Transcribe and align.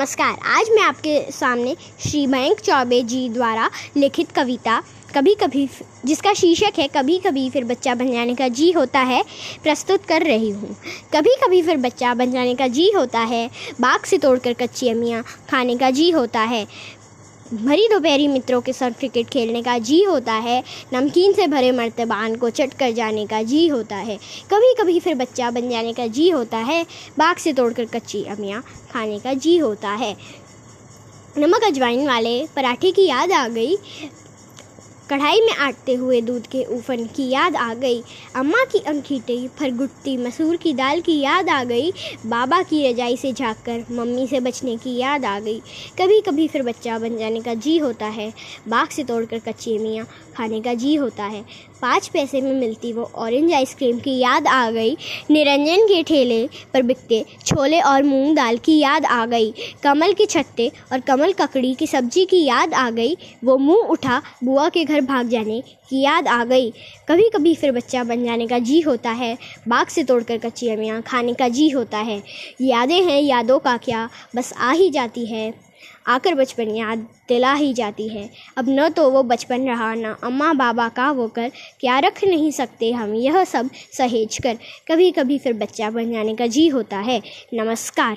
नमस्कार, 0.00 0.36
आज 0.48 0.68
मैं 0.70 0.82
आपके 0.82 1.20
सामने 1.30 1.74
श्री 2.00 2.26
मयंक 2.26 2.60
चौबे 2.60 3.02
जी 3.02 3.28
द्वारा 3.28 3.68
लिखित 3.96 4.30
कविता 4.32 4.80
कभी 5.14 5.34
कभी 5.34 5.68
जिसका 6.06 6.32
शीर्षक 6.34 6.78
है 6.78 6.86
कभी 6.88 7.18
कभी 7.18 7.48
फिर 7.50 7.64
बच्चा 7.64 7.94
बन 7.94 8.12
जाने 8.12 8.34
का 8.34 8.46
जी 8.48 8.70
होता 8.72 9.00
है, 9.00 9.22
प्रस्तुत 9.62 10.04
कर 10.04 10.22
रही 10.22 10.50
हूँ। 10.50 10.76
कभी 11.14 11.34
कभी 11.42 11.60
फिर 11.62 11.76
बच्चा 11.76 12.14
बन 12.14 12.32
जाने 12.32 12.54
का 12.54 12.66
जी 12.68 12.90
होता 12.90 13.20
है, 13.20 13.48
बाग 13.80 14.04
से 14.04 14.18
तोड़कर 14.18 14.52
कच्ची 14.52 14.88
अमियाँ 14.88 15.22
खाने 15.50 15.76
का 15.76 15.90
जी 15.90 16.10
होता 16.10 16.40
है 16.42 16.66
भरी 17.54 17.88
दोपहरी 17.88 18.26
मित्रों 18.28 18.60
के 18.60 18.72
साथ 18.72 18.90
क्रिकेट 18.90 19.28
खेलने 19.28 19.62
का 19.62 19.76
जी 19.78 20.02
होता 20.02 20.32
है। 20.32 20.62
नमकीन 20.92 21.32
से 21.32 21.46
भरे 21.46 21.70
मर्तबान 21.72 22.36
को 22.36 22.50
चट 22.50 22.74
कर 22.74 22.90
जाने 22.90 23.26
का 23.26 23.42
जी 23.42 23.66
होता 23.68 23.96
है। 23.96 24.16
कभी 24.50 24.72
कभी 24.80 24.98
फिर 25.00 25.14
बच्चा 25.14 25.50
बन 25.50 25.68
जाने 25.70 25.92
का 25.92 26.06
जी 26.06 26.28
होता 26.30 26.58
है। 26.58 26.82
बाग 27.18 27.36
से 27.36 27.52
तोड़कर 27.52 27.84
कच्ची 27.84 28.22
अमियाँ 28.24 28.62
खाने 28.92 29.18
का 29.18 29.34
जी 29.34 29.56
होता 29.58 29.90
है। 29.90 30.16
नमक 31.38 31.64
अजवाइन 31.64 32.06
वाले 32.06 32.46
पराठे 32.46 32.90
की 32.90 33.06
याद 33.06 33.32
आ 33.32 33.46
गई। 33.48 33.76
कढ़ाई 35.10 35.40
में 35.40 35.52
आटते 35.52 35.94
हुए 35.94 36.20
दूध 36.20 36.46
के 36.46 36.62
उफन 36.64 37.04
की 37.06 37.28
याद 37.28 37.56
आ 37.56 37.74
गई। 37.74 38.02
अम्मा 38.36 38.64
की 38.64 38.78
अंगीठी 38.78 39.48
फरगुट्टी 39.48 40.16
मसूर 40.16 40.56
की 40.56 40.72
दाल 40.74 41.00
की 41.00 41.18
याद 41.20 41.48
आ 41.48 41.64
गई। 41.64 41.90
बाबा 42.26 42.62
की 42.62 42.92
रजाई 42.92 43.16
से 43.16 43.32
झाँक 43.32 43.56
कर 43.66 43.84
मम्मी 43.90 44.26
से 44.26 44.40
बचने 44.40 44.76
की 44.76 44.96
याद 44.96 45.24
आ 45.24 45.38
गई। 45.40 45.58
कभी 45.98 46.20
कभी 46.20 46.48
फिर 46.48 46.62
बच्चा 46.62 46.98
बन 46.98 47.16
जाने 47.18 47.40
का 47.40 47.54
जी 47.54 47.78
होता 47.78 48.06
है। 48.06 48.32
बाग 48.68 48.88
से 48.88 49.04
तोड़कर 49.04 49.38
कच्ची 49.38 49.78
मियाँ 49.78 50.06
खाने 50.36 50.60
का 50.60 50.74
जी 50.74 50.94
होता 50.94 51.24
है। 51.24 51.44
पाँच 51.82 52.08
पैसे 52.08 52.40
में 52.40 52.52
मिलती 52.52 52.92
वो 52.92 53.10
ऑरेंज 53.14 53.52
आइसक्रीम 53.52 53.98
की 53.98 54.18
याद 54.18 54.46
आ 54.46 54.70
गई। 54.70 54.96
निरंजन 55.30 55.86
के 55.86 56.02
ठेले 56.02 56.46
पर 56.74 56.82
बिकते 56.82 57.24
छोले 57.46 57.80
और 57.80 58.02
मूंग 58.02 58.36
दाल 58.36 58.58
की 58.58 58.78
याद 58.78 59.04
आ 59.04 59.24
गई। 59.26 59.52
कमल 59.82 60.12
के 60.12 60.26
छत्ते 60.26 60.70
और 60.92 61.00
कमल 61.00 61.32
ककड़ी 61.32 61.74
की 61.74 61.86
सब्ज़ी 61.86 62.24
की 62.24 62.44
याद 62.44 62.74
आ 62.74 62.88
गई। 62.90 63.16
वो 63.44 63.56
मुँह 63.58 63.86
उठा 63.86 64.20
बुआ 64.44 64.68
के 64.68 64.84
घर 64.84 65.00
भाग 65.00 65.28
जाने 65.28 65.60
की 65.60 66.00
याद 66.00 66.28
आ 66.28 66.44
गई। 66.44 66.70
कभी 67.08 67.28
कभी 67.28 67.54
फिर 67.54 67.72
बच्चा 67.72 68.04
बन 68.04 68.24
जाने 68.24 68.46
का 68.46 68.58
जी 68.58 68.80
होता 68.80 69.10
है। 69.10 69.36
बाग 69.68 69.86
से 69.86 70.04
तोड़कर 70.04 70.38
कच्ची 70.38 70.68
अमियाँ 70.68 71.00
खाने 71.02 71.34
का 71.34 71.48
जी 71.48 71.68
होता 71.68 71.98
है। 71.98 72.22
यादें 72.60 73.02
हैं 73.02 73.20
यादों 73.22 73.58
का 73.58 73.76
क्या? 73.76 74.08
बस 74.36 74.52
आ 74.58 74.72
ही 74.72 74.90
जाती 74.90 75.26
है। 75.26 75.69
आकर 76.06 76.34
बचपन 76.34 76.70
याद 76.70 77.06
दिला 77.28 77.52
ही 77.54 77.72
जाती 77.74 78.08
है। 78.08 78.28
अब 78.56 78.66
न 78.68 78.88
तो 78.88 79.08
वो 79.10 79.22
बचपन 79.24 79.66
रहा, 79.66 79.94
न 79.94 80.14
अम्मा 80.24 80.52
बाबा 80.54 80.88
का 80.88 81.10
वो 81.10 81.28
कर 81.28 81.50
क्या 81.80 81.98
रख 81.98 82.24
नहीं 82.24 82.50
सकते 82.50 82.92
हम, 82.92 83.14
यह 83.14 83.44
सब 83.44 83.70
सहेज 83.92 84.38
कर 84.38 84.58
कभी 84.88 85.10
कभी 85.10 85.38
फिर 85.38 85.52
बच्चा 85.54 85.90
बन 85.90 86.12
जाने 86.12 86.34
का 86.34 86.46
जी 86.46 86.66
होता 86.68 86.98
है। 87.00 87.20
नमस्कार। 87.54 88.16